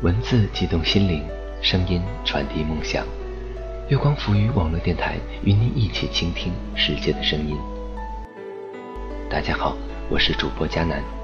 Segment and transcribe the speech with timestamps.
[0.00, 1.24] 文字激动心灵，
[1.60, 3.04] 声音传递梦想。
[3.88, 7.56] 月光浮语网络电台与您一起倾听世界的声音。
[9.28, 9.76] 大家好，
[10.08, 11.17] 我是主播佳楠。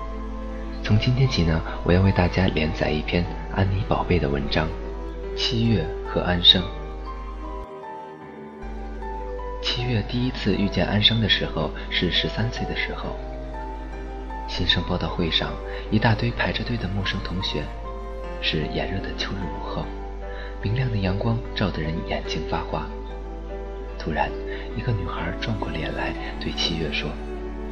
[0.85, 3.25] 从今天起呢，我要为大家连载一篇
[3.55, 4.69] 安妮宝贝的文章
[5.35, 6.63] 《七月和安生》。
[9.63, 13.17] 七月第一次遇见安生的时候是十三岁的时候。
[14.47, 15.55] 新生报道会上，
[15.91, 17.63] 一大堆排着队的陌生同学。
[18.43, 19.87] 是炎热的秋日午后，
[20.63, 22.87] 明亮的阳光照得人眼睛发花。
[23.99, 24.31] 突然，
[24.77, 27.09] 一个女孩转过脸来，对七月说：“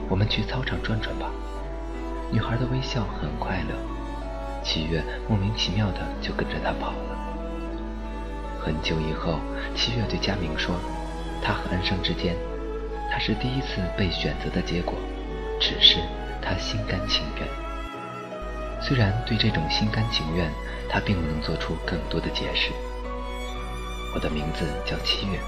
[0.08, 1.30] 我们去操场转转吧。”
[2.32, 3.76] 女孩的微笑很快乐，
[4.64, 7.12] 七月莫名其妙的就跟着她跑了。
[8.58, 9.38] 很久以后，
[9.76, 10.74] 七月对佳明说
[11.44, 12.34] ：“他和安生之间，
[13.10, 14.94] 他是第一次被选择的结果，
[15.60, 15.98] 只是
[16.40, 17.46] 他心甘情愿。”
[18.80, 20.50] 虽然对这种心甘情愿，
[20.88, 22.72] 他并不能做出更多的解释。
[24.14, 25.38] 我的名字叫七月。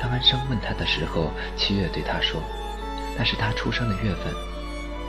[0.00, 2.40] 当安生问他的时候，七月对他说
[3.18, 4.32] ：“那是他出生的月份。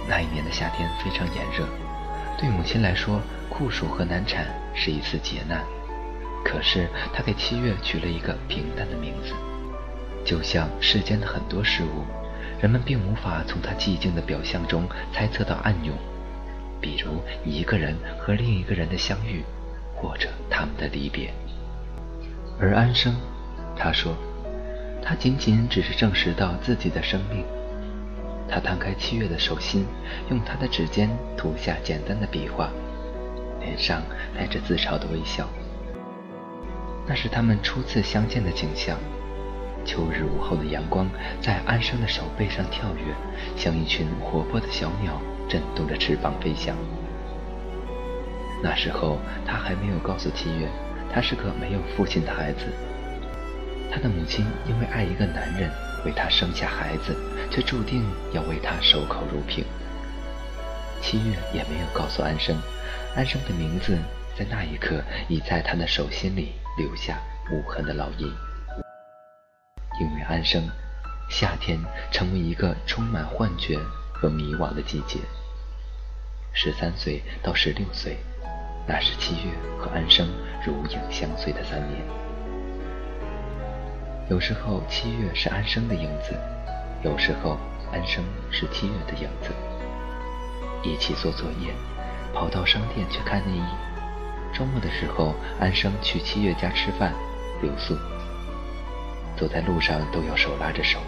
[0.08, 1.68] 那一年的夏天非常炎热，
[2.38, 5.64] 对母亲来说，酷暑和难产是一次劫难。
[6.44, 9.34] 可是她给七月取了一个平淡的名字，
[10.26, 12.04] 就像世间的很多事物，
[12.62, 15.96] 人们并无法从他寂静的表象中猜测到暗涌。”
[16.82, 19.44] 比如一个人和另一个人的相遇，
[19.94, 21.34] 或者他们的离别。
[22.58, 23.14] 而安生，
[23.76, 24.16] 他说，
[25.04, 27.44] 他仅仅只是证实到自己的生命。
[28.50, 29.86] 他摊开七月的手心，
[30.30, 32.70] 用他的指尖涂下简单的笔画，
[33.60, 34.02] 脸上
[34.36, 35.48] 带着自嘲的微笑。
[37.08, 38.98] 那是他们初次相见的景象。
[39.86, 41.10] 秋日午后的阳光
[41.42, 43.16] 在安生的手背上跳跃，
[43.56, 45.22] 像一群活泼的小鸟。
[45.50, 46.76] 震动着翅膀飞翔。
[48.62, 49.18] 那时候，
[49.48, 50.70] 他还没有告诉七月，
[51.12, 52.66] 他是个没有父亲的孩子。
[53.92, 55.72] 他的母亲因为爱一个男人，
[56.06, 57.16] 为他生下孩子，
[57.52, 59.66] 却注定要为他守口如瓶。
[61.02, 62.56] 七月也没有告诉安生，
[63.16, 63.98] 安生的名字
[64.38, 67.20] 在那一刻已在他的手心里留下
[67.52, 68.28] 无痕的烙印。
[70.02, 70.64] 因为安生，
[71.30, 71.80] 夏天
[72.12, 73.78] 成为一个充满幻觉
[74.14, 75.20] 和迷惘的季节。
[76.54, 78.18] 十三岁到十六岁，
[78.88, 80.28] 那是七月和安生
[80.66, 82.29] 如影相随的三年。
[84.30, 86.38] 有时候七月是安生的影子，
[87.04, 87.58] 有时候
[87.92, 89.50] 安生是七月的影子。
[90.84, 91.74] 一起做作业，
[92.32, 93.64] 跑到商店去看内衣。
[94.54, 97.12] 周末的时候，安生去七月家吃饭、
[97.60, 97.98] 留宿。
[99.36, 101.00] 走在路上都要手拉着手。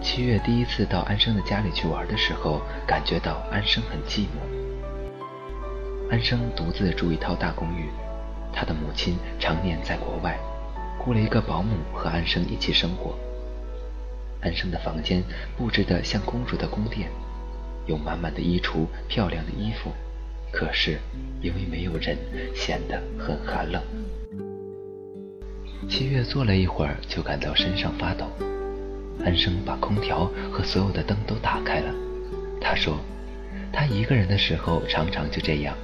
[0.00, 6.12] 七月第一次到安生的家里去玩的时候，感觉到安生很寂寞。
[6.12, 7.90] 安生独自住一套大公寓，
[8.52, 10.38] 他的母亲常年在国外，
[11.08, 13.18] 雇了一个保姆和安生一起生活。
[14.42, 15.22] 安生的房间
[15.56, 17.08] 布置得像公主的宫殿，
[17.86, 19.90] 有满满的衣橱、漂亮的衣服，
[20.52, 20.98] 可是
[21.40, 22.14] 因为没有人，
[22.54, 23.82] 显得很寒冷。
[25.88, 28.26] 七月坐了一会儿，就感到身上发抖。
[29.24, 31.90] 安生把空调和所有的灯都打开了。
[32.60, 32.98] 他说
[33.72, 35.74] ：“他一个人的时候常常就这样。”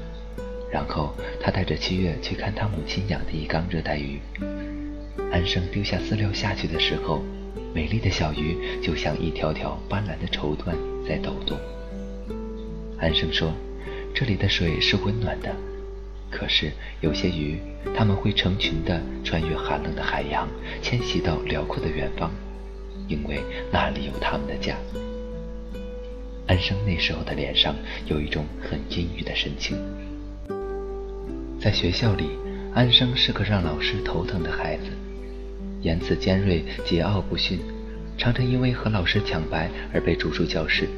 [0.71, 4.21] 然后他带着七月去看他母亲养的一缸热带鱼。
[5.31, 7.23] 安生丢下饲料下去的时候，
[7.75, 10.75] 美丽的小鱼就像一条条斑斓的绸缎
[11.07, 11.59] 在抖动。
[12.99, 13.53] 安生说
[14.15, 15.55] ：“这里的水是温暖的，
[16.31, 17.59] 可是有些鱼，
[17.95, 20.49] 它们会成群的穿越寒冷的海洋，
[20.81, 22.31] 迁徙到辽阔的远方。”
[23.07, 24.77] 因为那里有他们的家。
[26.47, 27.75] 安生那时候的脸上
[28.07, 29.77] 有一种很阴郁的神情。
[31.61, 32.31] 在学校里，
[32.73, 34.85] 安生是个让老师头疼的孩子，
[35.85, 37.61] 言辞尖锐，桀骜不驯，
[38.19, 40.89] 常常因为和老师抢白而被逐出教室。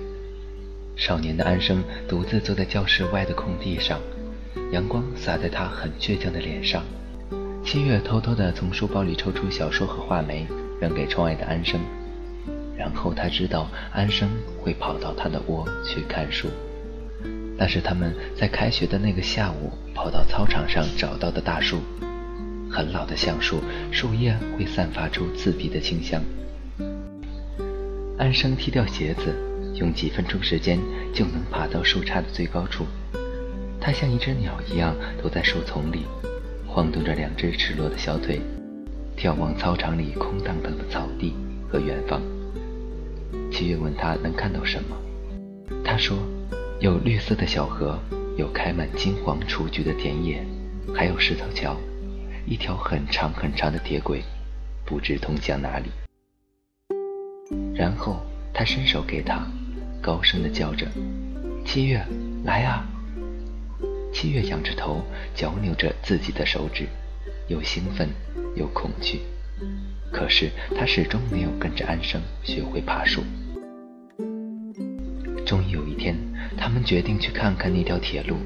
[0.97, 4.00] 少年的安生独自坐在教室外的空地上，
[4.73, 6.83] 阳光洒在他很倔强的脸上。
[7.62, 10.47] 七月偷偷地从书包里抽出小说和画眉。
[10.79, 11.81] 扔给窗外的安生，
[12.77, 14.29] 然后他知道安生
[14.61, 16.49] 会跑到他的窝去看书。
[17.56, 21.79] 那是他们在开学的那个下午跑到操场上找到的大树，
[22.71, 23.61] 很老的橡树，
[23.91, 26.23] 树叶会散发出刺鼻的清香。
[28.19, 29.35] 安生踢掉鞋子，
[29.75, 30.79] 用几分钟时间
[31.15, 32.85] 就能爬到树杈的最高处。
[33.81, 36.01] 它像一只鸟一样躲在树丛里，
[36.67, 38.41] 晃动着两只赤裸的小腿，
[39.17, 41.35] 眺望操场里空荡荡的草地
[41.71, 42.21] 和远方。
[43.53, 44.97] 七月问他能看到什么，
[45.85, 46.17] 他说
[46.81, 47.99] ：“有绿色的小河，
[48.37, 50.45] 有开满金黄雏菊的田野，
[50.95, 51.77] 还有石头桥，
[52.46, 54.22] 一条很长很长的铁轨，
[54.84, 55.90] 不知通向哪里。”
[57.75, 59.44] 然后他伸手给他，
[60.00, 60.87] 高声的叫着
[61.66, 62.00] ：“七月，
[62.44, 62.87] 来啊！”
[64.14, 65.04] 七月仰着头，
[65.34, 66.87] 脚扭着自己的手指，
[67.48, 68.08] 又兴奋
[68.54, 69.20] 又恐惧。
[70.12, 73.22] 可是他始终没有跟着安生学会爬树。
[75.44, 76.16] 终于有一天，
[76.56, 78.37] 他们决定去看看那条铁路。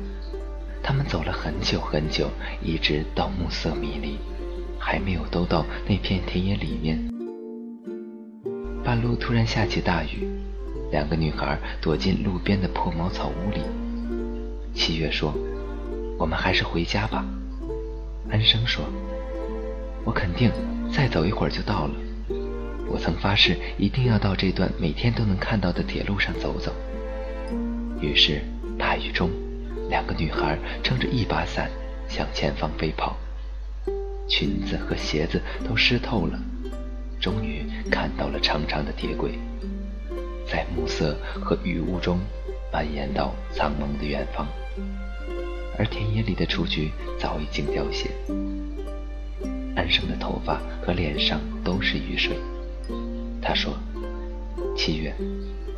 [0.82, 2.28] 他们走了很久很久，
[2.62, 4.18] 一直到暮色迷离，
[4.78, 6.98] 还没有都到那片田野里面。
[8.82, 10.28] 半路突然下起大雨，
[10.90, 13.60] 两个女孩躲进路边的破茅草屋里。
[14.74, 15.34] 七月说。
[16.18, 17.24] 我们还是回家吧，
[18.30, 18.84] 安生说
[20.04, 20.52] ：“我肯定
[20.92, 21.94] 再走一会儿就到了。
[22.86, 26.74] 我曾发誓一定要到这段每天都能看到的铁路上走走。”
[28.02, 28.42] 于是
[28.78, 29.30] 大雨中，
[29.90, 31.68] 两个女孩撑着一把伞
[32.08, 33.16] 向前方飞跑，
[34.28, 36.38] 裙子和鞋子都湿透了。
[37.20, 39.32] 终于看到了长长的铁轨，
[40.46, 42.20] 在暮色和雨雾中
[42.72, 44.46] 蔓延到苍茫的远方。
[45.76, 48.10] 而田野里的雏菊早已经凋谢，
[49.74, 52.36] 安生的头发和脸上都是雨水。
[53.42, 53.74] 他说
[54.76, 55.12] ：“七月，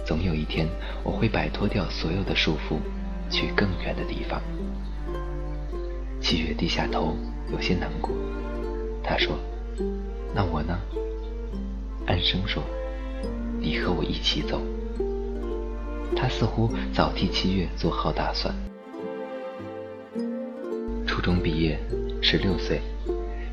[0.04, 0.68] 总有一天
[1.02, 2.76] 我会摆脱掉所有的束缚，
[3.32, 4.40] 去更远的地方。”
[6.22, 7.16] 七月低下头，
[7.50, 8.12] 有些难过。
[9.02, 9.36] 他说
[10.32, 10.78] ：“那我呢？”
[12.06, 12.62] 安生说
[13.58, 14.62] ：“你和我一起走。”
[16.14, 18.54] 他似乎早替七月做好打算。
[21.06, 21.78] 初中毕业，
[22.20, 22.80] 十六岁，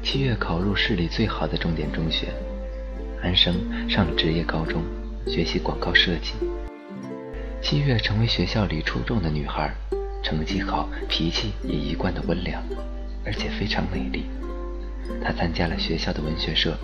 [0.03, 2.27] 七月考入市里最好的重点中学，
[3.23, 3.55] 安生
[3.89, 4.83] 上了职业高中，
[5.25, 6.33] 学习广告设计。
[7.61, 9.71] 七月成为学校里出众的女孩，
[10.23, 12.63] 成绩好，脾气也一贯的温良，
[13.25, 14.25] 而且非常美丽。
[15.23, 16.77] 她参加了学校的文学社，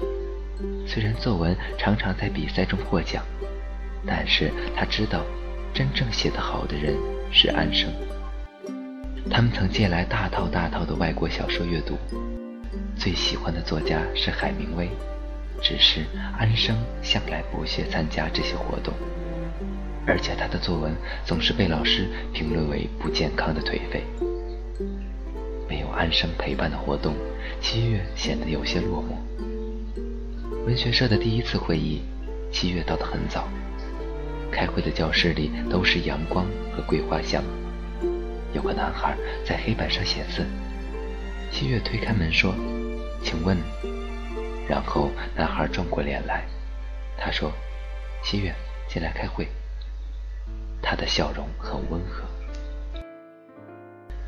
[0.86, 3.24] 虽然作文常常在比赛中获奖，
[4.06, 5.22] 但是她知道，
[5.74, 6.96] 真正写得好的人
[7.32, 7.90] 是安生。
[9.30, 11.98] 他们曾借来大套大套的外国小说阅读，
[12.96, 14.90] 最喜欢的作家是海明威，
[15.62, 16.02] 只是
[16.38, 18.94] 安生向来不屑参加这些活动，
[20.08, 24.04] 而且他的作文总是被老师评论为不健康的颓废。
[25.68, 27.16] 没有安生陪伴的活动，
[27.60, 29.18] 七月显得有些落寞。
[30.66, 32.02] 文学社的第一次会议，
[32.52, 33.48] 七月到得很早，
[34.52, 37.44] 开会的教室里都是阳光和桂花香。
[38.54, 40.46] 有个男孩在黑板上写字，
[41.52, 42.54] 七月推开门说
[43.24, 43.58] ：“请问。”
[44.70, 46.46] 然后男孩转过脸来，
[47.18, 47.52] 他说
[48.24, 48.54] ：“七月，
[48.88, 49.48] 进来开会。”
[50.86, 52.24] 他的笑容很温和。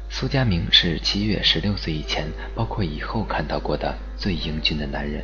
[0.10, 2.26] 苏佳明是七月十六岁以前，
[2.56, 5.24] 包括以后看到过的最英俊的男人。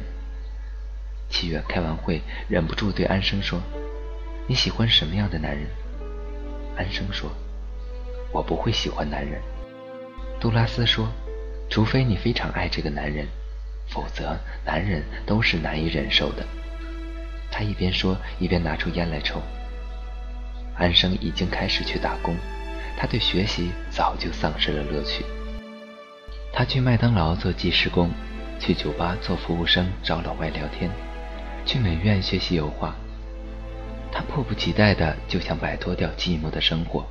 [1.29, 3.59] 七月开完会，忍不住对安生说
[4.45, 5.65] ：“你喜欢什么样的男人？”
[6.77, 7.31] 安生说。
[8.31, 9.39] 我不会喜欢男人，
[10.39, 11.07] 杜拉斯说，
[11.69, 13.27] 除非你非常爱这个男人，
[13.87, 14.35] 否则
[14.65, 16.43] 男人都是难以忍受的。
[17.51, 19.39] 他一边说，一边拿出烟来抽。
[20.77, 22.35] 安生已经开始去打工，
[22.97, 25.23] 他对学习早就丧失了乐趣。
[26.51, 28.11] 他去麦当劳做计时工，
[28.59, 30.89] 去酒吧做服务生找老外聊天，
[31.65, 32.95] 去美院学习油画。
[34.11, 37.05] 他迫不及待的就想摆脱掉寂寞的生活。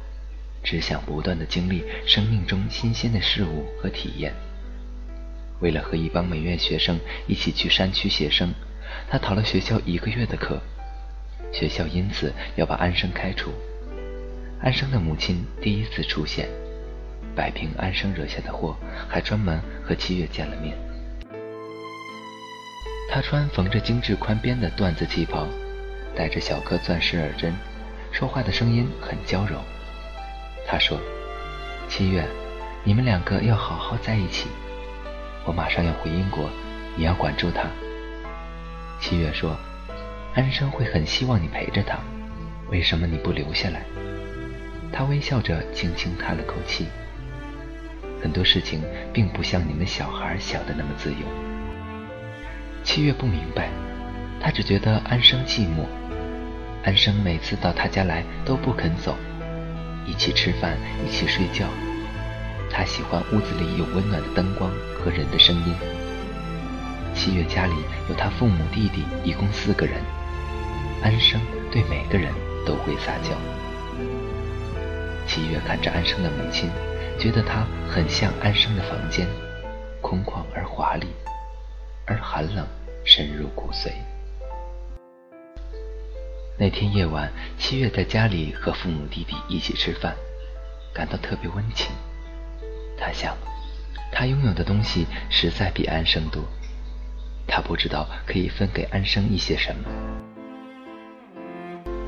[0.64, 4.32] 只想不断的经历生命中新鲜的事物和体验。
[5.58, 8.54] 为了和一帮美院学生一起去山区写生，
[9.10, 10.62] 他逃了学校一个月的课，
[11.50, 13.50] 学校因此要把安生开除。
[14.60, 16.48] 安生的母亲第一次出现，
[17.34, 18.76] 摆平安生惹下的祸，
[19.08, 20.76] 还专门和七月见了面。
[23.10, 25.46] 他穿缝着精致宽边的缎子旗袍，
[26.14, 27.52] 戴着小颗钻石耳针，
[28.10, 29.58] 说话的声音很娇柔。
[30.66, 30.98] 他说
[31.88, 32.24] ：“七月，
[32.84, 34.48] 你们两个要好好在一起。
[35.44, 36.48] 我马上要回英国，
[36.96, 37.68] 你要管住他。”
[39.00, 39.58] 七月说
[40.34, 41.98] ：“安生会很希望你陪着他，
[42.70, 43.82] 为什么你不留下来？”
[44.90, 46.86] 他微笑着，轻轻叹了口气。
[48.22, 51.18] 很多事情并不像你们小孩想的那么自由。
[52.82, 53.68] 七月不明白，
[54.40, 55.86] 他只觉得安生寂寞。
[56.84, 59.16] 安生每次到他家来都不肯走。
[60.06, 61.66] 一起吃饭，一起睡觉，
[62.70, 65.74] 他喜欢屋子里有温暖的灯光和人的声音。
[67.14, 67.74] 七月家里
[68.08, 69.94] 有他父母、弟弟，一共四个人。
[71.02, 71.40] 安生
[71.70, 72.32] 对每个人
[72.64, 73.30] 都会撒娇。
[75.26, 76.70] 七月看着安生的母亲，
[77.18, 79.26] 觉得她很像安生的房间，
[80.00, 81.06] 空旷而华丽，
[82.06, 82.66] 而寒冷
[83.04, 83.90] 深入骨髓。
[86.58, 90.14] 那天夜晚，七月在家里和父母、弟弟一起吃饭，
[90.94, 91.90] 感到特别温情。
[92.96, 93.36] 他想，
[94.12, 96.44] 他拥有的东西实在比安生多，
[97.48, 99.82] 他不知道可以分给安生一些什么。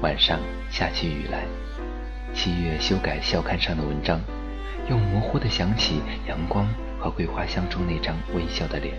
[0.05, 1.45] 晚上下起雨来，
[2.35, 4.21] 七月修改校刊上的文章，
[4.87, 6.69] 又模糊的想起阳光
[7.01, 8.95] 和桂花香中那张微笑的脸。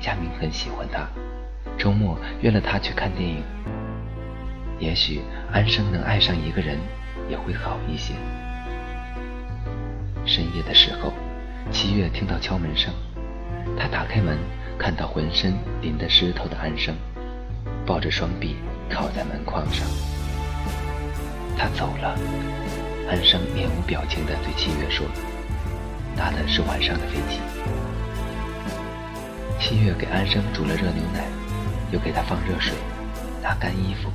[0.00, 1.06] 佳明很喜欢他，
[1.76, 3.42] 周末约了他去看电影。
[4.78, 5.20] 也许
[5.52, 6.78] 安生能爱上一个人，
[7.28, 8.14] 也会好一些。
[10.24, 11.12] 深夜的时候，
[11.70, 12.90] 七月听到敲门声，
[13.78, 14.38] 他打开门，
[14.78, 16.94] 看到浑身淋得湿透的安生，
[17.84, 18.56] 抱着双臂
[18.92, 19.86] 靠在门框上。
[21.56, 22.18] 他走了，
[23.08, 25.06] 安生面无表情地对七月说
[26.16, 27.40] ：“搭的是晚上的飞机。”
[29.58, 31.24] 七月给安生煮了热牛奶，
[31.92, 32.74] 又给他放热水，
[33.42, 34.10] 拿干衣服。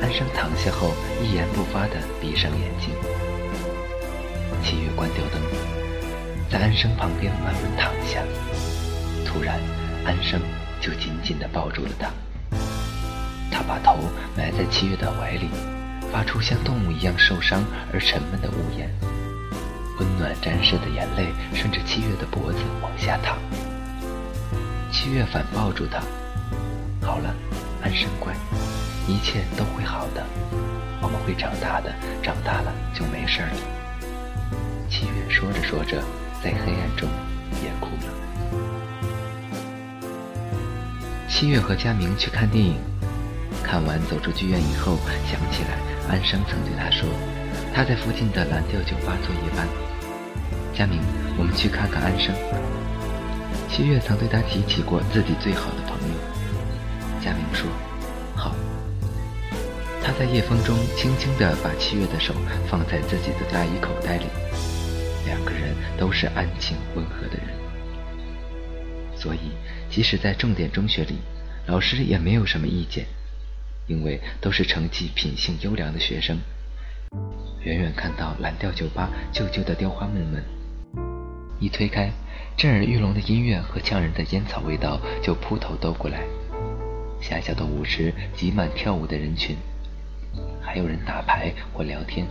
[0.00, 0.92] 安生躺下后，
[1.22, 2.90] 一言不发地闭上眼睛。
[4.64, 5.40] 七月关掉灯，
[6.50, 8.22] 在安生旁边慢慢躺下。
[9.26, 9.60] 突然，
[10.06, 10.40] 安生
[10.80, 12.08] 就紧紧地抱住了他。
[13.58, 13.98] 他把头
[14.36, 15.50] 埋在七月的怀里，
[16.12, 18.88] 发出像动物一样受伤而沉闷的呜咽。
[19.98, 23.36] 温暖沾湿的眼泪顺着七月的脖子往下淌。
[24.92, 25.98] 七月反抱住他。
[27.04, 27.34] 好了，
[27.82, 28.32] 安生乖。
[29.08, 30.24] 一切都会好的，
[31.02, 33.56] 我们会长大的，长大了就没事了。
[34.88, 36.00] 七月说着说着，
[36.44, 37.08] 在黑暗中
[37.60, 38.12] 也哭了。
[41.28, 42.76] 七月和佳明去看电影，
[43.62, 44.98] 看完走出剧院以后，
[45.30, 47.08] 想起来安生曾对他说，
[47.74, 49.66] 他在附近的蓝调酒吧做夜班。
[50.74, 51.00] 佳明，
[51.36, 52.34] 我们去看看安生。
[53.68, 56.14] 七月曾对他提起过自己最好的朋友。
[57.20, 57.68] 佳明说。
[58.34, 58.54] 好
[60.00, 62.32] 他在夜风中轻轻地把七月的手
[62.70, 64.24] 放在自己的大衣口袋里，
[65.26, 67.48] 两个人都是安静温和的人，
[69.16, 69.50] 所以
[69.90, 71.18] 即使在重点中学里，
[71.66, 73.04] 老师也没有什么意见，
[73.88, 76.38] 因为都是成绩品性优良的学生。
[77.64, 80.44] 远远看到蓝调酒吧旧旧的雕花木门，
[81.58, 82.10] 一推开，
[82.56, 86.20] 震耳欲聋的音乐和呛人的烟草味道就扑头兜过来，
[87.20, 89.56] 狭小的舞池挤满跳舞的人群。
[90.60, 92.26] 还有人打牌或聊天。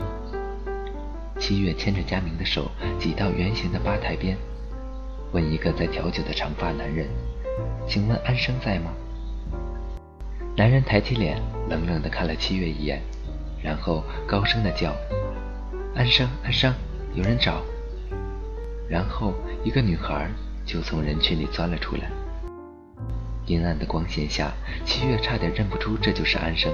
[1.39, 4.37] 七月牵着佳明的手，挤到圆形的吧台边，
[5.33, 7.07] 问一个在调酒的长发男人
[7.89, 8.91] ：“请问安生在吗？”
[10.57, 12.99] 男人抬起脸，冷冷地看了七月一眼，
[13.61, 14.91] 然后高声地叫
[15.93, 16.73] ：“安生，安生，
[17.13, 17.61] 有人找。”
[18.89, 20.27] 然后一个女孩
[20.65, 22.09] 就从人群里钻了出来。
[23.45, 24.51] 阴暗的光线下，
[24.83, 26.73] 七月差点认不出这就是安生。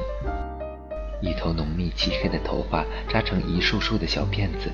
[1.22, 4.72] 一头浓密漆黑的头发扎成一束束的小辫子，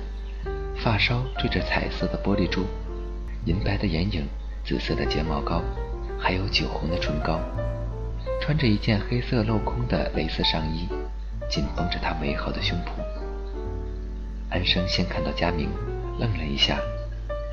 [0.76, 2.64] 发梢缀着彩色的玻璃珠，
[3.44, 4.28] 银白的眼影，
[4.64, 5.64] 紫色的睫毛膏，
[6.16, 7.40] 还有酒红的唇膏。
[8.40, 10.88] 穿着一件黑色镂空的蕾丝上衣，
[11.48, 12.90] 紧绷着她美好的胸脯。
[14.50, 15.68] 安生先看到佳明，
[16.18, 16.78] 愣了一下，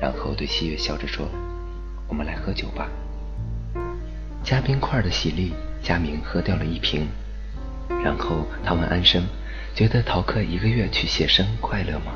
[0.00, 1.28] 然后对七月笑着说
[2.08, 2.88] ：“我们来喝酒吧。”
[4.42, 7.06] 加冰块的喜力，佳明喝掉了一瓶。
[8.02, 9.24] 然后他问安生
[9.74, 12.12] ：“觉得逃课一个月去写生快乐吗？”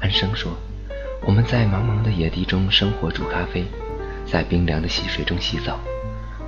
[0.00, 0.52] 安生说
[1.26, 3.64] ：“我们在茫茫的野地中生活，煮咖啡，
[4.26, 5.78] 在冰凉的溪水中洗澡，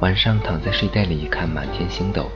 [0.03, 2.29] 晚上躺在睡袋里看满天星斗。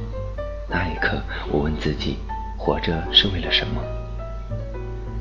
[0.71, 1.21] 那一刻，
[1.51, 2.17] 我问自己：
[2.57, 3.83] 活着是为了什么？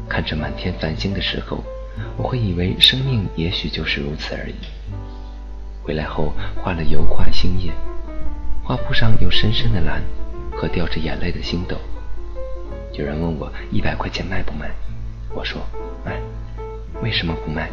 [0.07, 1.63] 看着满天繁星的时候，
[2.15, 4.53] 我会以为生命也许就是如此而已。
[5.81, 7.71] 回来后画了油画星夜，
[8.63, 10.03] 画布上有深深的蓝。”
[10.55, 11.75] 和掉着眼泪的星斗。
[12.93, 14.69] 有人问我一百块钱卖不卖？
[15.33, 15.59] 我说
[16.05, 16.21] 卖。
[17.01, 17.69] 为什么不卖？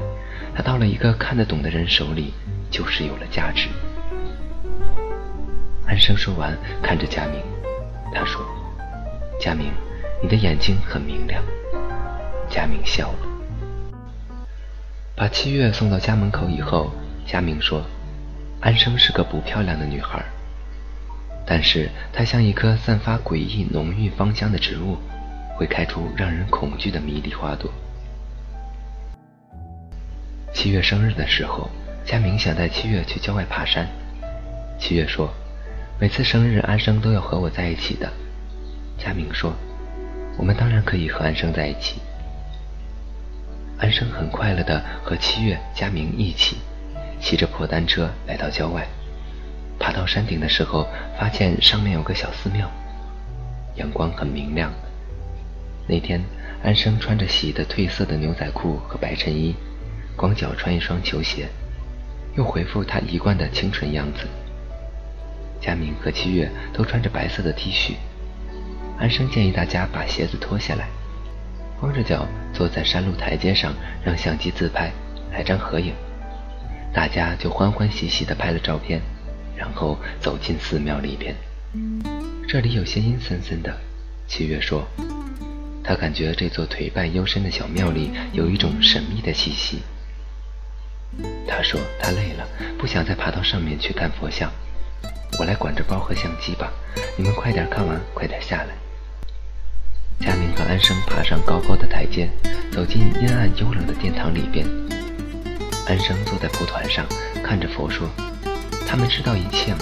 [0.56, 2.32] 它到了一个看得懂的人手里，
[2.70, 3.68] 就是有了价值。
[5.92, 7.38] 安生说完，看着佳明，
[8.14, 8.42] 他说
[9.38, 9.70] ：“佳明，
[10.22, 11.44] 你的眼睛很明亮。”
[12.48, 13.18] 佳明笑了。
[15.14, 16.90] 把七月送到家门口以后，
[17.26, 17.82] 佳明说
[18.62, 20.24] ：“安生是个不漂亮的女孩。”
[21.44, 24.96] 但是她像一棵散发诡异浓郁芳香的植物，
[25.58, 27.70] 会开出让人恐惧的迷离花朵。
[30.54, 31.68] 七月生日的时候，
[32.06, 33.86] 佳明想带七月去郊外爬山。
[34.78, 35.30] 七月说
[36.02, 38.12] ：“每次生日，安生都要和我在一起的。”
[38.98, 39.54] 佳明说
[40.36, 42.00] ：“我们当然可以和安生在一起。”
[43.78, 46.56] 安生很快乐地和七月、佳明一起
[47.20, 48.84] 骑着破单车来到郊外。
[49.78, 52.68] 爬到山顶的时候，发现上面有个小寺庙，
[53.76, 54.72] 阳光很明亮。
[55.86, 56.20] 那天，
[56.64, 59.54] 安生穿着洗的褪色的牛仔裤和白衬衣，
[60.16, 61.46] 光脚穿一双球鞋，
[62.36, 64.26] 又回复他一贯的清纯样子。
[65.62, 67.94] 佳明和七月都穿着白色的 T 恤。
[68.98, 70.88] 安生建议大家把鞋子脱下来，
[71.80, 73.72] 光着脚坐在山路台阶上，
[74.04, 74.90] 让相机自拍，
[75.32, 75.94] 来张合影。
[76.92, 79.00] 大家就欢欢喜喜地拍了照片，
[79.56, 81.34] 然后走进寺庙里边。
[82.46, 83.74] 这里有些阴森森的，
[84.26, 84.86] 七月说。
[85.84, 89.82] 他感觉这座颓败幽深的小庙里有一种神秘的气息。
[91.46, 92.46] 他说他累了，
[92.78, 94.48] 不想再爬到上面去看佛像。
[95.38, 96.72] 我来管着包和相机吧，
[97.16, 98.68] 你们快点看完，快点下来。
[100.20, 102.28] 佳明和安生爬上高高的台阶，
[102.70, 104.66] 走进阴暗幽冷的殿堂里边。
[105.86, 107.06] 安生坐在蒲团上，
[107.42, 108.08] 看着佛说
[108.86, 109.80] ：“他们知道一切吗？”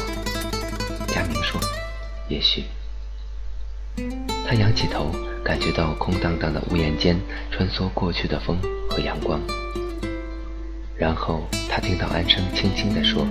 [1.09, 1.61] 佳明说
[2.29, 2.65] ：“也许。”
[4.47, 5.11] 他仰起头。
[5.43, 7.19] 感觉到空荡荡的屋檐间
[7.51, 9.41] 穿梭过去的风和阳光，
[10.97, 13.27] 然后他听到安生轻轻地说：“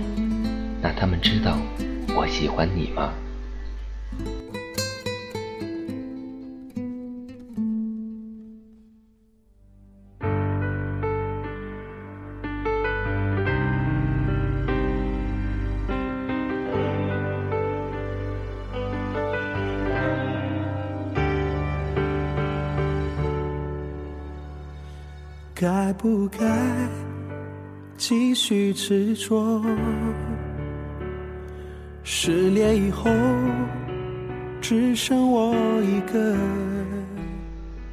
[0.82, 1.56] 那他们知道
[2.16, 3.12] 我喜欢你吗？”
[25.60, 26.38] 该不该
[27.98, 29.62] 继续执着？
[32.12, 33.08] 失恋以后
[34.60, 36.36] 只剩我一个。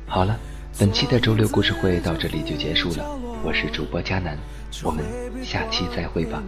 [0.08, 0.36] 好了，
[0.80, 3.06] 本期的周六故事会到这里就结束了。
[3.44, 4.36] 我是主播佳楠，
[4.84, 5.06] 我们
[5.44, 6.42] 下期再会吧。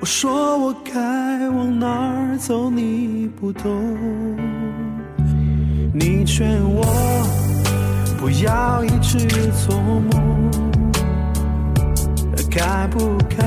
[0.00, 0.90] 我说我该
[1.50, 3.70] 往哪儿走，你不懂，
[5.92, 6.82] 你劝我。
[8.18, 9.18] 不要一直
[9.52, 10.50] 做梦，
[12.50, 13.44] 该不该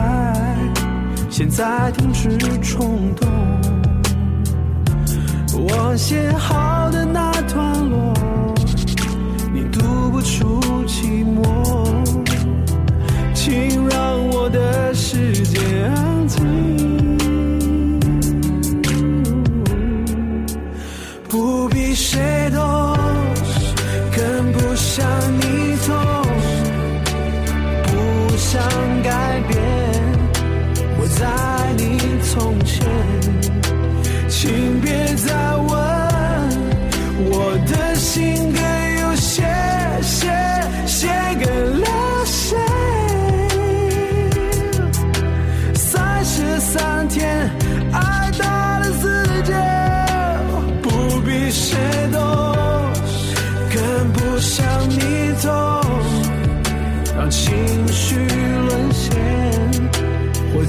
[1.40, 3.30] 现在停止冲动？
[5.54, 6.79] 我写好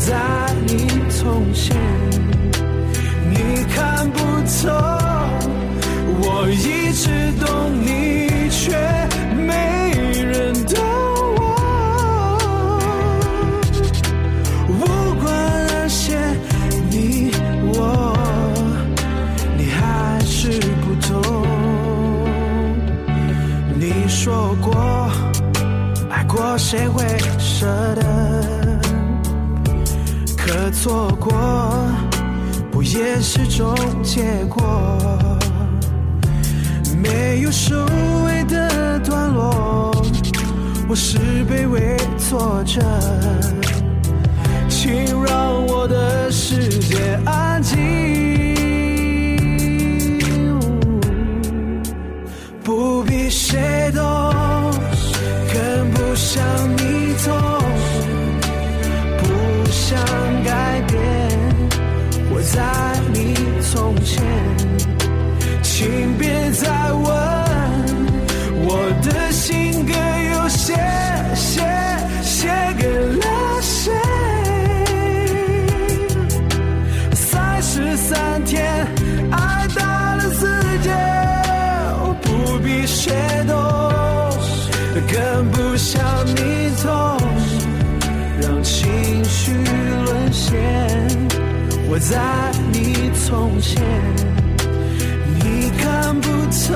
[0.01, 0.17] 在
[0.67, 1.77] 你从前，
[3.29, 3.37] 你
[3.75, 4.73] 看不透，
[6.23, 7.47] 我一直懂
[7.85, 8.73] 你，却
[9.37, 9.93] 没
[10.25, 10.75] 人懂
[11.37, 11.41] 我。
[14.79, 14.81] 不
[15.23, 15.27] 管
[15.69, 16.17] 那些
[16.89, 17.31] 你
[17.75, 18.17] 我，
[19.59, 20.49] 你还是
[20.81, 21.11] 不懂。
[23.79, 25.11] 你说过，
[26.09, 27.05] 爱过谁会
[27.39, 28.30] 舍得？
[30.83, 31.31] 错过，
[32.71, 34.63] 不也是种结果？
[36.97, 37.77] 没有收
[38.25, 39.95] 尾的段落，
[40.89, 42.81] 我是卑微作者，
[44.71, 44.91] 请
[45.23, 47.77] 让我的世界安静。
[52.65, 54.01] 不比谁都
[55.53, 56.43] 更不想
[56.79, 57.00] 你
[92.01, 93.83] 在你从前，
[95.39, 96.75] 你看不透，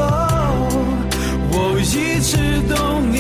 [1.50, 3.13] 我一直懂。